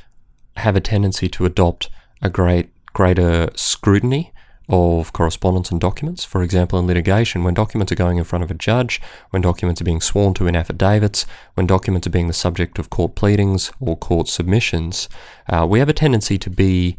have 0.56 0.76
a 0.76 0.80
tendency 0.80 1.28
to 1.28 1.46
adopt 1.46 1.90
a 2.22 2.30
great 2.30 2.70
greater 2.92 3.50
scrutiny 3.54 4.32
of 4.68 5.12
correspondence 5.12 5.70
and 5.70 5.80
documents. 5.80 6.24
For 6.24 6.42
example, 6.42 6.78
in 6.78 6.86
litigation, 6.86 7.44
when 7.44 7.54
documents 7.54 7.92
are 7.92 7.96
going 7.96 8.18
in 8.18 8.24
front 8.24 8.42
of 8.42 8.50
a 8.50 8.54
judge, 8.54 9.00
when 9.30 9.42
documents 9.42 9.80
are 9.80 9.84
being 9.84 10.00
sworn 10.00 10.34
to 10.34 10.46
in 10.46 10.56
affidavits, 10.56 11.24
when 11.54 11.66
documents 11.66 12.06
are 12.06 12.10
being 12.10 12.26
the 12.26 12.32
subject 12.32 12.78
of 12.78 12.90
court 12.90 13.14
pleadings 13.14 13.70
or 13.80 13.96
court 13.96 14.28
submissions, 14.28 15.08
uh, 15.48 15.66
we 15.68 15.78
have 15.78 15.88
a 15.88 15.92
tendency 15.92 16.36
to 16.38 16.50
be 16.50 16.96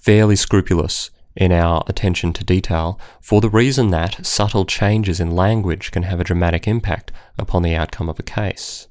fairly 0.00 0.36
scrupulous 0.36 1.10
in 1.36 1.52
our 1.52 1.84
attention 1.86 2.32
to 2.34 2.44
detail 2.44 2.98
for 3.20 3.40
the 3.40 3.48
reason 3.48 3.90
that 3.90 4.26
subtle 4.26 4.64
changes 4.64 5.20
in 5.20 5.30
language 5.30 5.90
can 5.90 6.02
have 6.02 6.20
a 6.20 6.24
dramatic 6.24 6.66
impact 6.66 7.12
upon 7.38 7.62
the 7.62 7.74
outcome 7.74 8.08
of 8.08 8.18
a 8.18 8.22
case. 8.22 8.88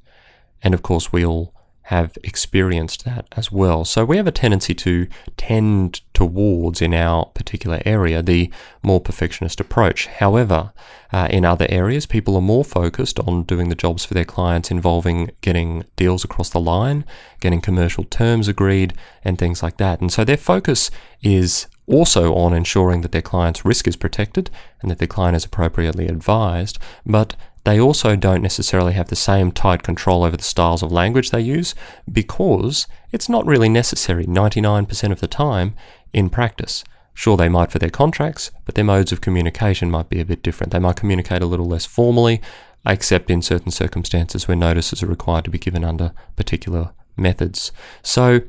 And 0.64 0.74
of 0.74 0.82
course, 0.82 1.12
we 1.12 1.26
all 1.26 1.54
have 1.90 2.16
experienced 2.24 3.04
that 3.04 3.26
as 3.32 3.52
well. 3.52 3.84
So 3.84 4.06
we 4.06 4.18
have 4.18 4.28
a 4.28 4.32
tendency 4.32 4.76
to 4.76 5.08
tend 5.38 6.02
towards, 6.14 6.84
in 6.84 6.94
our 6.94 7.26
particular 7.26 7.82
area, 7.84 8.22
the 8.22 8.52
more 8.84 9.02
perfectionist 9.02 9.60
approach. 9.60 10.06
However, 10.06 10.72
uh, 11.12 11.28
in 11.32 11.46
other 11.46 11.66
areas, 11.68 12.06
people 12.06 12.36
are 12.36 12.42
more 12.42 12.64
focused 12.64 13.20
on 13.22 13.42
doing 13.42 13.70
the 13.70 13.76
jobs 13.76 14.06
for 14.06 14.14
their 14.14 14.24
clients 14.24 14.70
involving 14.70 15.32
getting 15.42 15.84
deals 15.96 16.24
across 16.24 16.52
the 16.52 16.60
line, 16.60 17.06
getting 17.40 17.60
commercial 17.60 18.04
terms 18.04 18.48
agreed, 18.48 18.94
and 19.24 19.40
things 19.40 19.64
like 19.64 19.78
that. 19.78 20.00
And 20.00 20.12
so 20.12 20.24
their 20.24 20.38
focus 20.38 20.92
is 21.24 21.66
also 21.88 22.36
on 22.36 22.54
ensuring 22.54 23.02
that 23.02 23.14
their 23.14 23.24
client's 23.24 23.66
risk 23.66 23.88
is 23.88 23.96
protected 23.96 24.52
and 24.80 24.92
that 24.92 25.00
their 25.00 25.08
client 25.08 25.36
is 25.36 25.44
appropriately 25.44 26.08
advised, 26.08 26.78
but 27.04 27.36
they 27.70 27.80
also 27.80 28.16
don't 28.16 28.42
necessarily 28.42 28.94
have 28.94 29.10
the 29.10 29.16
same 29.16 29.52
tight 29.52 29.84
control 29.84 30.24
over 30.24 30.36
the 30.36 30.44
styles 30.44 30.82
of 30.82 30.92
language 30.92 31.30
they 31.30 31.40
use 31.40 31.76
because 32.12 32.88
it's 33.12 33.30
not 33.30 33.46
really 33.46 33.70
necessary 33.70 34.26
99% 34.26 35.12
of 35.12 35.20
the 35.20 35.28
time 35.28 35.76
in 36.12 36.32
practice. 36.32 36.84
Sure, 37.14 37.38
they 37.38 37.48
might 37.48 37.72
for 37.72 37.78
their 37.78 37.92
contracts, 37.92 38.50
but 38.66 38.74
their 38.74 38.84
modes 38.84 39.12
of 39.12 39.22
communication 39.22 39.92
might 39.92 40.10
be 40.10 40.20
a 40.20 40.26
bit 40.26 40.42
different. 40.42 40.74
They 40.74 40.80
might 40.80 40.96
communicate 40.96 41.44
a 41.44 41.46
little 41.46 41.68
less 41.68 41.86
formally, 41.86 42.42
except 42.88 43.30
in 43.30 43.44
certain 43.44 43.72
circumstances 43.72 44.48
where 44.48 44.58
notices 44.58 45.04
are 45.04 45.08
required 45.08 45.46
to 45.46 45.52
be 45.52 45.60
given 45.60 45.84
under 45.84 46.12
particular 46.36 46.90
methods. 47.18 47.72
So, 48.02 48.42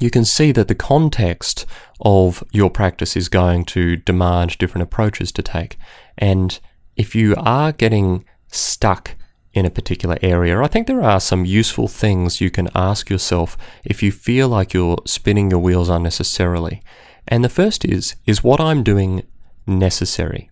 you 0.00 0.10
can 0.10 0.24
see 0.24 0.50
that 0.50 0.66
the 0.66 0.74
context 0.74 1.64
of 2.00 2.42
your 2.50 2.70
practice 2.70 3.16
is 3.16 3.28
going 3.28 3.66
to 3.66 3.98
demand 3.98 4.58
different 4.58 4.82
approaches 4.82 5.30
to 5.32 5.42
take. 5.42 5.76
And 6.18 6.58
if 6.96 7.14
you 7.14 7.34
are 7.36 7.70
getting 7.70 8.24
stuck 8.52 9.16
in 9.52 9.66
a 9.66 9.70
particular 9.70 10.16
area, 10.22 10.60
I 10.62 10.68
think 10.68 10.86
there 10.86 11.02
are 11.02 11.20
some 11.20 11.44
useful 11.44 11.88
things 11.88 12.40
you 12.40 12.50
can 12.50 12.68
ask 12.74 13.10
yourself 13.10 13.56
if 13.84 14.02
you 14.02 14.12
feel 14.12 14.48
like 14.48 14.72
you're 14.72 14.98
spinning 15.04 15.50
your 15.50 15.60
wheels 15.60 15.88
unnecessarily. 15.88 16.82
And 17.28 17.44
the 17.44 17.48
first 17.48 17.84
is, 17.84 18.16
is 18.26 18.42
what 18.42 18.60
I'm 18.60 18.82
doing 18.82 19.22
necessary? 19.66 20.48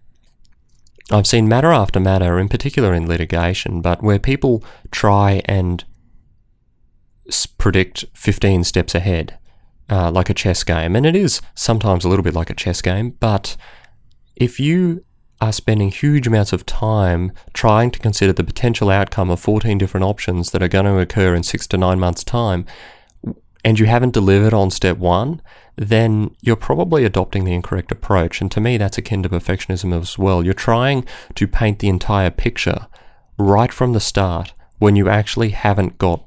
I've 1.11 1.27
seen 1.27 1.49
matter 1.49 1.73
after 1.73 1.99
matter, 1.99 2.39
in 2.39 2.49
particular 2.49 2.95
in 2.95 3.09
litigation, 3.09 3.81
but 3.81 4.03
where 4.03 4.19
people 4.19 4.63
try 4.93 5.43
and 5.47 5.85
predict 7.59 8.05
15 8.15 8.65
steps 8.65 8.95
ahead, 8.95 9.39
uh, 9.89 10.11
like 10.11 10.31
a 10.31 10.35
chess 10.35 10.63
game. 10.63 10.95
And 10.95 11.05
it 11.05 11.17
is 11.17 11.41
sometimes 11.55 12.05
a 12.05 12.09
little 12.09 12.23
bit 12.23 12.35
like 12.35 12.51
a 12.51 12.55
chess 12.55 12.81
game, 12.81 13.17
but 13.19 13.57
if 14.37 14.61
you 14.61 15.05
are 15.41 15.53
spending 15.53 15.91
huge 15.91 16.27
amounts 16.27 16.53
of 16.53 16.67
time 16.67 17.33
trying 17.55 17.91
to 17.91 17.99
consider 17.99 18.33
the 18.33 18.45
potential 18.45 18.91
outcome 18.91 19.31
of 19.31 19.41
14 19.41 19.79
different 19.79 20.05
options 20.05 20.51
that 20.51 20.63
are 20.63 20.69
going 20.69 20.85
to 20.85 20.99
occur 20.99 21.35
in 21.35 21.43
six 21.43 21.67
to 21.69 21.79
nine 21.79 21.99
months' 21.99 22.25
time, 22.25 22.67
and 23.65 23.79
you 23.79 23.87
haven't 23.87 24.15
delivered 24.15 24.55
on 24.55 24.71
step 24.71 24.99
one, 24.99 25.41
then 25.77 26.35
you're 26.43 26.57
probably 26.57 27.05
adopting 27.05 27.45
the 27.45 27.55
incorrect 27.55 27.91
approach. 27.91 28.41
And 28.41 28.51
to 28.53 28.61
me, 28.61 28.77
that's 28.77 28.99
akin 28.99 29.23
to 29.23 29.29
perfectionism 29.29 29.99
as 29.99 30.19
well. 30.19 30.45
You're 30.45 30.55
trying 30.55 31.05
to 31.35 31.47
paint 31.47 31.79
the 31.79 31.89
entire 31.89 32.31
picture 32.31 32.87
right 33.39 33.73
from 33.73 33.93
the 33.93 34.01
start 34.01 34.53
when 34.79 34.97
you 34.97 35.09
actually 35.09 35.51
haven't 35.51 35.99
got 35.99 36.25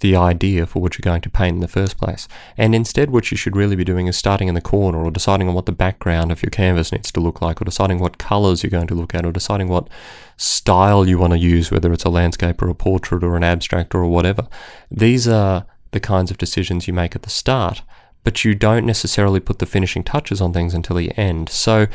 the 0.00 0.14
idea 0.14 0.66
for 0.66 0.80
what 0.80 0.96
you're 0.96 1.10
going 1.10 1.20
to 1.22 1.30
paint 1.30 1.56
in 1.56 1.60
the 1.60 1.68
first 1.68 1.98
place. 1.98 2.28
And 2.56 2.74
instead, 2.74 3.10
what 3.10 3.30
you 3.30 3.36
should 3.36 3.56
really 3.56 3.76
be 3.76 3.84
doing 3.84 4.06
is 4.06 4.16
starting 4.16 4.48
in 4.48 4.54
the 4.54 4.60
corner 4.60 4.98
or 4.98 5.10
deciding 5.10 5.48
on 5.48 5.54
what 5.54 5.66
the 5.66 5.72
background 5.72 6.30
of 6.30 6.42
your 6.42 6.50
canvas 6.50 6.92
needs 6.92 7.10
to 7.12 7.20
look 7.20 7.42
like, 7.42 7.60
or 7.60 7.64
deciding 7.64 7.98
what 7.98 8.18
colors 8.18 8.62
you're 8.62 8.70
going 8.70 8.86
to 8.86 8.94
look 8.94 9.14
at, 9.14 9.26
or 9.26 9.32
deciding 9.32 9.68
what 9.68 9.88
style 10.36 11.08
you 11.08 11.18
want 11.18 11.32
to 11.32 11.38
use, 11.38 11.70
whether 11.70 11.92
it's 11.92 12.04
a 12.04 12.10
landscape 12.10 12.62
or 12.62 12.68
a 12.68 12.74
portrait 12.74 13.24
or 13.24 13.36
an 13.36 13.44
abstract 13.44 13.94
or 13.94 14.04
whatever. 14.06 14.46
These 14.90 15.26
are 15.26 15.66
the 15.90 16.00
kinds 16.00 16.30
of 16.30 16.38
decisions 16.38 16.86
you 16.86 16.94
make 16.94 17.16
at 17.16 17.22
the 17.22 17.30
start, 17.30 17.82
but 18.22 18.44
you 18.44 18.54
don't 18.54 18.86
necessarily 18.86 19.40
put 19.40 19.58
the 19.58 19.66
finishing 19.66 20.04
touches 20.04 20.40
on 20.40 20.52
things 20.52 20.74
until 20.74 20.96
the 20.96 21.16
end. 21.18 21.48
So, 21.48 21.86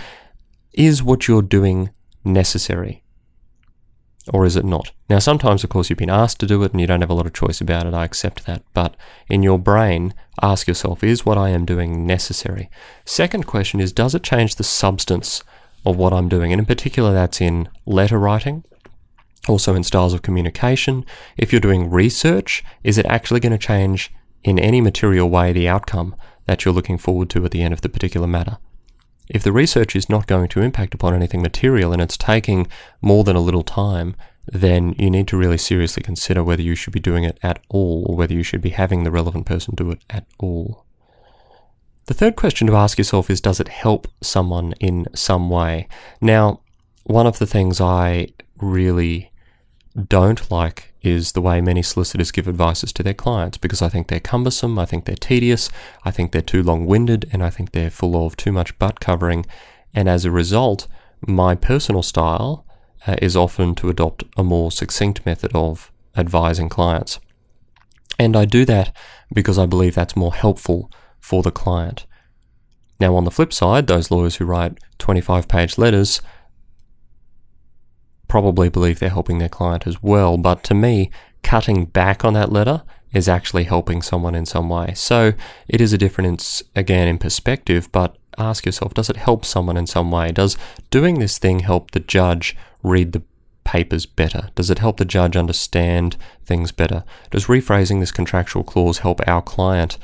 is 0.73 1.03
what 1.03 1.27
you're 1.27 1.43
doing 1.43 1.91
necessary? 2.25 3.02
Or 4.31 4.45
is 4.45 4.55
it 4.55 4.63
not? 4.63 4.91
Now, 5.09 5.19
sometimes, 5.19 5.63
of 5.63 5.69
course, 5.69 5.89
you've 5.89 5.99
been 5.99 6.09
asked 6.09 6.39
to 6.39 6.45
do 6.45 6.63
it 6.63 6.71
and 6.71 6.79
you 6.79 6.87
don't 6.87 7.01
have 7.01 7.09
a 7.09 7.13
lot 7.13 7.25
of 7.25 7.33
choice 7.33 7.59
about 7.59 7.85
it. 7.85 7.93
I 7.93 8.05
accept 8.05 8.45
that. 8.45 8.63
But 8.73 8.95
in 9.27 9.43
your 9.43 9.59
brain, 9.59 10.13
ask 10.41 10.67
yourself, 10.67 11.03
is 11.03 11.25
what 11.25 11.37
I 11.37 11.49
am 11.49 11.65
doing 11.65 12.07
necessary? 12.07 12.69
Second 13.05 13.45
question 13.45 13.79
is, 13.79 13.91
does 13.91 14.15
it 14.15 14.23
change 14.23 14.55
the 14.55 14.63
substance 14.63 15.43
of 15.85 15.97
what 15.97 16.13
I'm 16.13 16.29
doing? 16.29 16.53
And 16.53 16.59
in 16.59 16.65
particular, 16.65 17.13
that's 17.13 17.41
in 17.41 17.67
letter 17.85 18.17
writing, 18.17 18.63
also 19.47 19.75
in 19.75 19.83
styles 19.83 20.13
of 20.13 20.21
communication. 20.21 21.05
If 21.37 21.51
you're 21.51 21.59
doing 21.59 21.89
research, 21.89 22.63
is 22.83 22.97
it 22.97 23.05
actually 23.07 23.41
going 23.41 23.51
to 23.51 23.57
change 23.57 24.13
in 24.43 24.57
any 24.57 24.79
material 24.79 25.29
way 25.29 25.51
the 25.51 25.67
outcome 25.67 26.15
that 26.45 26.63
you're 26.63 26.73
looking 26.73 26.97
forward 26.97 27.29
to 27.31 27.43
at 27.43 27.51
the 27.51 27.61
end 27.61 27.73
of 27.73 27.81
the 27.81 27.89
particular 27.89 28.27
matter? 28.27 28.57
If 29.29 29.43
the 29.43 29.51
research 29.51 29.95
is 29.95 30.09
not 30.09 30.27
going 30.27 30.49
to 30.49 30.61
impact 30.61 30.93
upon 30.93 31.13
anything 31.13 31.41
material 31.41 31.93
and 31.93 32.01
it's 32.01 32.17
taking 32.17 32.67
more 33.01 33.23
than 33.23 33.35
a 33.35 33.41
little 33.41 33.63
time, 33.63 34.15
then 34.45 34.93
you 34.97 35.09
need 35.09 35.27
to 35.29 35.37
really 35.37 35.57
seriously 35.57 36.03
consider 36.03 36.43
whether 36.43 36.61
you 36.61 36.75
should 36.75 36.93
be 36.93 36.99
doing 36.99 37.23
it 37.23 37.37
at 37.41 37.59
all 37.69 38.05
or 38.07 38.15
whether 38.15 38.33
you 38.33 38.43
should 38.43 38.61
be 38.61 38.71
having 38.71 39.03
the 39.03 39.11
relevant 39.11 39.45
person 39.45 39.75
do 39.75 39.91
it 39.91 40.03
at 40.09 40.25
all. 40.39 40.85
The 42.05 42.13
third 42.13 42.35
question 42.35 42.67
to 42.67 42.75
ask 42.75 42.97
yourself 42.97 43.29
is 43.29 43.39
Does 43.39 43.61
it 43.61 43.69
help 43.69 44.07
someone 44.21 44.73
in 44.79 45.07
some 45.15 45.49
way? 45.49 45.87
Now, 46.19 46.59
one 47.03 47.27
of 47.27 47.39
the 47.39 47.47
things 47.47 47.79
I 47.79 48.27
really 48.57 49.31
don't 50.09 50.51
like 50.51 50.92
is 51.03 51.33
the 51.33 51.41
way 51.41 51.59
many 51.61 51.83
solicitors 51.83 52.31
give 52.31 52.47
advices 52.47 52.93
to 52.93 53.03
their 53.03 53.13
clients 53.13 53.57
because 53.57 53.81
I 53.81 53.89
think 53.89 54.07
they're 54.07 54.19
cumbersome, 54.19 54.79
I 54.79 54.85
think 54.85 55.05
they're 55.05 55.15
tedious, 55.15 55.69
I 56.03 56.11
think 56.11 56.31
they're 56.31 56.41
too 56.41 56.63
long 56.63 56.85
winded, 56.85 57.29
and 57.31 57.43
I 57.43 57.49
think 57.49 57.71
they're 57.71 57.89
full 57.89 58.25
of 58.25 58.37
too 58.37 58.51
much 58.51 58.77
butt 58.79 58.99
covering. 58.99 59.45
And 59.93 60.07
as 60.07 60.25
a 60.25 60.31
result, 60.31 60.87
my 61.21 61.55
personal 61.55 62.03
style 62.03 62.65
uh, 63.05 63.15
is 63.21 63.35
often 63.35 63.75
to 63.75 63.89
adopt 63.89 64.23
a 64.37 64.43
more 64.43 64.71
succinct 64.71 65.25
method 65.25 65.51
of 65.53 65.91
advising 66.15 66.69
clients. 66.69 67.19
And 68.17 68.35
I 68.35 68.45
do 68.45 68.63
that 68.65 68.95
because 69.33 69.59
I 69.59 69.65
believe 69.65 69.95
that's 69.95 70.15
more 70.15 70.33
helpful 70.33 70.89
for 71.19 71.41
the 71.43 71.51
client. 71.51 72.05
Now, 72.99 73.15
on 73.15 73.25
the 73.25 73.31
flip 73.31 73.51
side, 73.51 73.87
those 73.87 74.11
lawyers 74.11 74.35
who 74.35 74.45
write 74.45 74.77
25 74.99 75.47
page 75.47 75.77
letters 75.77 76.21
probably 78.33 78.67
believe 78.67 78.97
they're 78.97 79.09
helping 79.09 79.37
their 79.37 79.47
client 79.47 79.85
as 79.85 80.01
well. 80.01 80.37
But 80.37 80.63
to 80.63 80.73
me, 80.73 81.11
cutting 81.43 81.85
back 81.85 82.25
on 82.25 82.33
that 82.33 82.51
letter 82.51 82.81
is 83.13 83.29
actually 83.29 83.65
helping 83.65 84.01
someone 84.01 84.33
in 84.33 84.43
some 84.43 84.69
way. 84.69 84.91
So 84.95 85.33
it 85.67 85.79
is 85.79 85.93
a 85.93 85.99
difference, 85.99 86.63
again, 86.75 87.07
in 87.07 87.19
perspective, 87.19 87.91
but 87.91 88.17
ask 88.39 88.65
yourself 88.65 88.95
does 88.95 89.11
it 89.11 89.17
help 89.17 89.45
someone 89.45 89.77
in 89.77 89.85
some 89.85 90.09
way? 90.09 90.31
Does 90.31 90.57
doing 90.89 91.19
this 91.19 91.37
thing 91.37 91.59
help 91.59 91.91
the 91.91 91.99
judge 91.99 92.57
read 92.81 93.11
the 93.11 93.21
papers 93.65 94.07
better? 94.07 94.49
Does 94.55 94.71
it 94.71 94.79
help 94.79 94.97
the 94.97 95.05
judge 95.05 95.37
understand 95.37 96.17
things 96.43 96.71
better? 96.71 97.03
Does 97.29 97.45
rephrasing 97.45 97.99
this 97.99 98.11
contractual 98.11 98.63
clause 98.63 98.97
help 98.97 99.21
our 99.27 99.43
client 99.43 99.99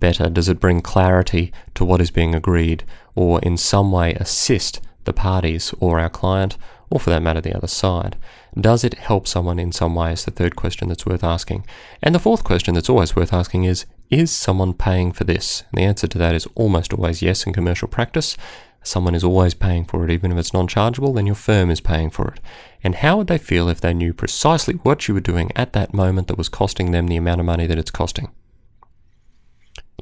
better? 0.00 0.30
Does 0.30 0.48
it 0.48 0.58
bring 0.58 0.80
clarity 0.80 1.52
to 1.74 1.84
what 1.84 2.00
is 2.00 2.10
being 2.10 2.34
agreed 2.34 2.82
or 3.14 3.40
in 3.40 3.58
some 3.58 3.92
way 3.92 4.14
assist 4.14 4.80
the 5.04 5.12
parties 5.12 5.74
or 5.80 6.00
our 6.00 6.08
client 6.08 6.56
or 6.90 7.00
for 7.00 7.10
that 7.10 7.22
matter, 7.22 7.40
the 7.40 7.56
other 7.56 7.66
side. 7.66 8.16
Does 8.58 8.84
it 8.84 8.94
help 8.94 9.26
someone 9.26 9.58
in 9.58 9.72
some 9.72 9.94
way? 9.94 10.12
Is 10.12 10.24
the 10.24 10.30
third 10.30 10.56
question 10.56 10.88
that's 10.88 11.06
worth 11.06 11.24
asking. 11.24 11.66
And 12.02 12.14
the 12.14 12.20
fourth 12.20 12.44
question 12.44 12.74
that's 12.74 12.90
always 12.90 13.16
worth 13.16 13.32
asking 13.32 13.64
is 13.64 13.86
Is 14.10 14.30
someone 14.30 14.74
paying 14.74 15.12
for 15.12 15.24
this? 15.24 15.64
And 15.70 15.78
the 15.78 15.84
answer 15.84 16.06
to 16.06 16.18
that 16.18 16.34
is 16.34 16.46
almost 16.54 16.92
always 16.92 17.22
yes 17.22 17.46
in 17.46 17.52
commercial 17.52 17.88
practice. 17.88 18.36
Someone 18.82 19.14
is 19.14 19.24
always 19.24 19.54
paying 19.54 19.86
for 19.86 20.04
it, 20.04 20.10
even 20.10 20.30
if 20.30 20.36
it's 20.36 20.52
non 20.52 20.68
chargeable, 20.68 21.14
then 21.14 21.26
your 21.26 21.34
firm 21.34 21.70
is 21.70 21.80
paying 21.80 22.10
for 22.10 22.28
it. 22.28 22.40
And 22.82 22.96
how 22.96 23.16
would 23.16 23.28
they 23.28 23.38
feel 23.38 23.68
if 23.68 23.80
they 23.80 23.94
knew 23.94 24.12
precisely 24.12 24.74
what 24.74 25.08
you 25.08 25.14
were 25.14 25.20
doing 25.20 25.50
at 25.56 25.72
that 25.72 25.94
moment 25.94 26.28
that 26.28 26.36
was 26.36 26.50
costing 26.50 26.90
them 26.90 27.06
the 27.06 27.16
amount 27.16 27.40
of 27.40 27.46
money 27.46 27.66
that 27.66 27.78
it's 27.78 27.90
costing? 27.90 28.30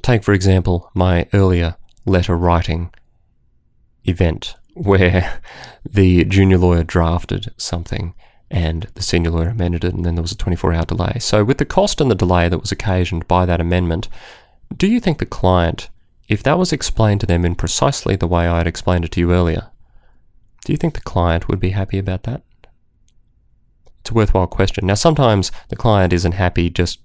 Take, 0.02 0.24
for 0.24 0.34
example, 0.34 0.90
my 0.94 1.28
earlier 1.32 1.76
letter 2.04 2.36
writing 2.36 2.92
event 4.04 4.56
where 4.74 5.40
the 5.88 6.24
junior 6.24 6.58
lawyer 6.58 6.82
drafted 6.82 7.52
something 7.56 8.14
and 8.50 8.82
the 8.94 9.02
senior 9.02 9.30
lawyer 9.30 9.48
amended 9.48 9.82
it, 9.82 9.94
and 9.94 10.04
then 10.04 10.14
there 10.14 10.22
was 10.22 10.32
a 10.32 10.36
24 10.36 10.74
hour 10.74 10.84
delay. 10.84 11.16
So, 11.18 11.42
with 11.42 11.56
the 11.58 11.64
cost 11.64 12.00
and 12.00 12.10
the 12.10 12.14
delay 12.14 12.48
that 12.48 12.58
was 12.58 12.70
occasioned 12.70 13.26
by 13.26 13.46
that 13.46 13.62
amendment, 13.62 14.08
do 14.76 14.86
you 14.86 15.00
think 15.00 15.18
the 15.18 15.26
client, 15.26 15.88
if 16.28 16.42
that 16.42 16.58
was 16.58 16.72
explained 16.72 17.20
to 17.20 17.26
them 17.26 17.46
in 17.46 17.54
precisely 17.54 18.14
the 18.14 18.26
way 18.26 18.46
I 18.46 18.58
had 18.58 18.66
explained 18.66 19.06
it 19.06 19.10
to 19.12 19.20
you 19.20 19.32
earlier, 19.32 19.70
do 20.66 20.72
you 20.72 20.76
think 20.76 20.94
the 20.94 21.00
client 21.00 21.48
would 21.48 21.60
be 21.60 21.70
happy 21.70 21.98
about 21.98 22.24
that? 22.24 22.42
It's 24.00 24.10
a 24.10 24.14
worthwhile 24.14 24.46
question. 24.46 24.86
Now, 24.86 24.94
sometimes 24.94 25.50
the 25.68 25.76
client 25.76 26.12
isn't 26.12 26.32
happy 26.32 26.68
just 26.68 27.00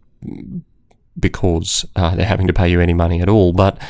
because 1.18 1.86
uh, 1.96 2.16
they're 2.16 2.26
having 2.26 2.48
to 2.48 2.54
pay 2.54 2.70
you 2.70 2.82
any 2.82 2.94
money 2.94 3.22
at 3.22 3.30
all, 3.30 3.54
but 3.54 3.82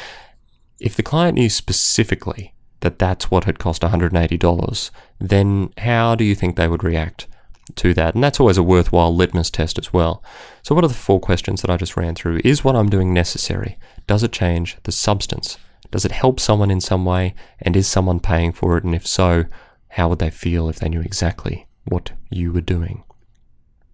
if 0.80 0.96
the 0.96 1.04
client 1.04 1.36
knew 1.36 1.50
specifically 1.50 2.54
that 2.82 3.00
that's 3.00 3.32
what 3.32 3.46
had 3.46 3.60
cost 3.60 3.82
$180, 3.82 4.92
then 5.20 5.74
how 5.78 6.16
do 6.16 6.24
you 6.24 6.36
think 6.36 6.56
they 6.56 6.68
would 6.68 6.84
react 6.84 7.28
to 7.76 7.94
that? 7.94 8.16
And 8.16 8.24
that's 8.24 8.40
always 8.40 8.58
a 8.58 8.64
worthwhile 8.64 9.16
litmus 9.16 9.50
test 9.50 9.78
as 9.78 9.92
well. 9.92 10.24
So, 10.64 10.76
what 10.76 10.84
are 10.84 10.90
the 10.90 10.94
four 10.94 11.20
questions 11.20 11.62
that 11.62 11.72
I 11.72 11.78
just 11.78 11.98
ran 11.98 12.16
through? 12.16 12.42
Is 12.44 12.64
what 12.64 12.76
I'm 12.76 12.90
doing 12.90 13.14
necessary? 13.14 13.78
Does 14.06 14.24
it 14.24 14.32
change 14.32 14.78
the 14.84 14.92
substance? 14.92 15.58
Does 15.92 16.06
it 16.06 16.12
help 16.12 16.40
someone 16.40 16.72
in 16.72 16.82
some 16.82 17.06
way? 17.06 17.34
And 17.60 17.76
is 17.76 17.88
someone 17.88 18.20
paying 18.20 18.52
for 18.52 18.78
it? 18.78 18.84
And 18.84 18.94
if 18.94 19.08
so, 19.08 19.46
how 19.90 20.10
would 20.10 20.20
they 20.20 20.30
feel 20.30 20.70
if 20.70 20.80
they 20.80 20.90
knew 20.90 21.02
exactly 21.02 21.66
what 21.86 22.12
you 22.30 22.52
were 22.52 22.62
doing? 22.62 23.04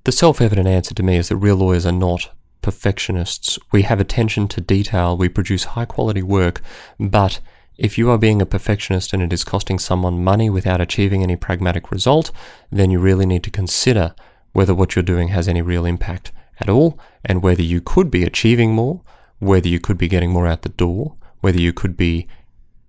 The 0.04 0.12
self 0.12 0.42
evident 0.42 0.68
answer 0.68 0.94
to 0.96 1.04
me 1.04 1.18
is 1.18 1.30
that 1.30 1.38
real 1.38 1.56
lawyers 1.56 1.86
are 1.86 1.92
not 1.92 2.30
perfectionists. 2.62 3.60
We 3.72 3.84
have 3.84 4.00
attention 4.00 4.48
to 4.50 4.62
detail, 4.62 5.16
we 5.16 5.30
produce 5.30 5.63
high 5.63 5.86
quality 5.86 6.24
work, 6.24 6.62
but 7.00 7.40
if 7.77 7.98
you 7.98 8.10
are 8.10 8.18
being 8.18 8.42
a 8.42 8.46
perfectionist 8.46 9.13
and 9.13 9.24
it 9.24 9.34
is 9.34 9.44
costing 9.44 9.80
someone 9.80 10.24
money 10.24 10.50
without 10.50 10.82
achieving 10.82 11.24
any 11.24 11.36
pragmatic 11.36 11.92
result, 11.92 12.32
then 12.72 12.92
you 12.92 13.00
really 13.00 13.25
need 13.25 13.44
to 13.44 13.50
consider 13.50 14.13
whether 14.51 14.75
what 14.75 14.96
you're 14.96 15.03
doing 15.03 15.30
has 15.30 15.48
any 15.48 15.62
real 15.62 15.86
impact 15.86 16.32
at 16.60 16.70
all, 16.70 17.00
and 17.25 17.42
whether 17.42 17.63
you 17.63 17.82
could 17.82 18.12
be 18.12 18.24
achieving 18.24 18.74
more, 18.74 19.01
whether 19.39 19.68
you 19.68 19.80
could 19.80 19.98
be 19.98 20.08
getting 20.08 20.30
more 20.30 20.48
out 20.48 20.62
the 20.62 20.70
door, 20.70 21.15
whether 21.42 21.60
you 21.60 21.74
could 21.74 21.98
be 21.98 22.27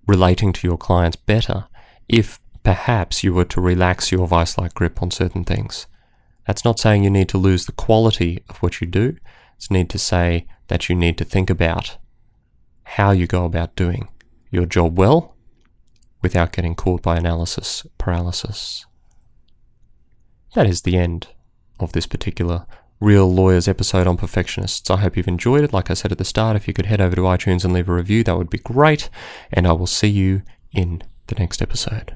relating 0.07 0.53
to 0.53 0.67
your 0.67 0.77
clients 0.77 1.15
better 1.15 1.65
if 2.07 2.39
perhaps 2.63 3.23
you 3.23 3.33
were 3.33 3.45
to 3.45 3.59
relax 3.59 4.11
your 4.11 4.27
vice 4.27 4.57
like 4.57 4.75
grip 4.75 5.01
on 5.01 5.09
certain 5.09 5.43
things. 5.43 5.87
That's 6.45 6.63
not 6.63 6.79
saying 6.79 7.03
you 7.03 7.09
need 7.09 7.29
to 7.29 7.39
lose 7.39 7.65
the 7.65 7.71
quality 7.71 8.43
of 8.49 8.57
what 8.57 8.79
you 8.79 8.87
do, 8.87 9.17
it's 9.55 9.71
need 9.71 9.89
to 9.89 9.97
say 9.97 10.45
that 10.67 10.89
you 10.89 10.95
need 10.95 11.17
to 11.17 11.25
think 11.25 11.49
about 11.49 11.97
how 12.83 13.11
you 13.11 13.25
go 13.25 13.45
about 13.45 13.75
doing 13.75 14.07
your 14.55 14.65
job 14.65 14.97
well 14.97 15.35
without 16.21 16.51
getting 16.51 16.73
caught 16.73 17.03
by 17.03 17.17
analysis 17.17 17.85
paralysis. 17.97 18.85
That 20.55 20.65
is 20.65 20.81
the 20.81 20.97
end 20.97 21.27
of 21.79 21.91
this 21.91 22.07
particular 22.07 22.65
Real 23.01 23.31
Lawyers 23.31 23.67
episode 23.67 24.07
on 24.07 24.15
perfectionists. 24.15 24.89
I 24.89 24.97
hope 24.97 25.17
you've 25.17 25.27
enjoyed 25.27 25.65
it. 25.65 25.73
Like 25.73 25.91
I 25.91 25.93
said 25.93 26.13
at 26.13 26.17
the 26.17 26.25
start, 26.25 26.55
if 26.55 26.67
you 26.67 26.73
could 26.73 26.85
head 26.85 27.01
over 27.01 27.15
to 27.15 27.23
iTunes 27.23 27.65
and 27.65 27.73
leave 27.73 27.89
a 27.89 27.93
review, 27.93 28.23
that 28.23 28.37
would 28.37 28.49
be 28.49 28.57
great. 28.57 29.09
And 29.51 29.67
I 29.67 29.73
will 29.73 29.85
see 29.85 30.07
you 30.07 30.43
in 30.71 31.03
the 31.27 31.35
next 31.35 31.61
episode. 31.61 32.15